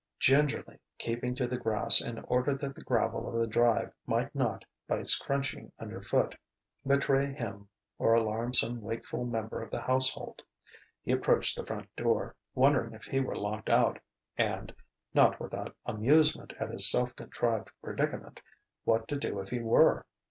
Gingerly, 0.17 0.79
keeping 0.97 1.35
to 1.35 1.45
the 1.45 1.59
grass 1.59 2.01
in 2.03 2.17
order 2.21 2.55
that 2.55 2.73
the 2.73 2.81
gravel 2.81 3.29
of 3.31 3.39
the 3.39 3.45
drive 3.45 3.93
might 4.07 4.33
not, 4.33 4.65
by 4.87 4.97
its 4.97 5.15
crunching 5.15 5.71
underfoot, 5.77 6.35
betray 6.87 7.27
him 7.27 7.69
or 7.99 8.15
alarm 8.15 8.51
some 8.55 8.81
wakeful 8.81 9.25
member 9.27 9.61
of 9.61 9.69
the 9.69 9.81
house 9.83 10.11
hold, 10.11 10.41
he 11.03 11.11
approached 11.11 11.55
the 11.55 11.63
front 11.67 11.95
door, 11.95 12.35
wondering 12.55 12.93
if 12.95 13.03
he 13.03 13.19
were 13.19 13.37
locked 13.37 13.69
out, 13.69 13.99
and 14.39 14.73
not 15.13 15.39
without 15.39 15.75
amusement 15.85 16.51
at 16.59 16.71
his 16.71 16.89
self 16.89 17.15
contrived 17.15 17.69
predicament 17.83 18.39
what 18.85 19.07
to 19.07 19.15
do 19.15 19.39
if 19.39 19.49
he 19.49 19.59
were. 19.59 20.07